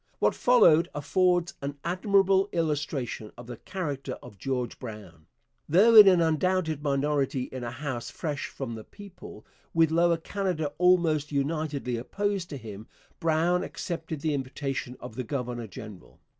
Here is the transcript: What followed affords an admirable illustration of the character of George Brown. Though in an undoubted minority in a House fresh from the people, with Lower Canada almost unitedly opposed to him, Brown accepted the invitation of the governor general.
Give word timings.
What 0.17 0.33
followed 0.33 0.89
affords 0.95 1.53
an 1.61 1.77
admirable 1.83 2.49
illustration 2.53 3.31
of 3.37 3.45
the 3.45 3.57
character 3.57 4.13
of 4.13 4.39
George 4.39 4.79
Brown. 4.79 5.27
Though 5.69 5.93
in 5.93 6.07
an 6.07 6.21
undoubted 6.21 6.81
minority 6.81 7.43
in 7.43 7.63
a 7.63 7.69
House 7.69 8.09
fresh 8.09 8.47
from 8.47 8.73
the 8.73 8.83
people, 8.83 9.45
with 9.75 9.91
Lower 9.91 10.17
Canada 10.17 10.71
almost 10.79 11.31
unitedly 11.31 11.97
opposed 11.97 12.49
to 12.49 12.57
him, 12.57 12.87
Brown 13.19 13.63
accepted 13.63 14.21
the 14.21 14.33
invitation 14.33 14.97
of 14.99 15.13
the 15.13 15.23
governor 15.23 15.67
general. 15.67 16.19